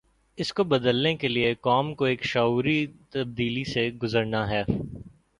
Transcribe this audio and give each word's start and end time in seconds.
اس 0.37 0.53
کو 0.53 0.63
بدلنے 0.63 1.15
کے 1.15 1.27
لیے 1.27 1.53
قوم 1.55 1.93
کو 1.95 2.05
ایک 2.05 2.23
شعوری 2.23 2.85
تبدیلی 3.09 3.63
سے 3.63 3.89
گزرنا 4.03 4.49
ہے۔ 4.49 4.63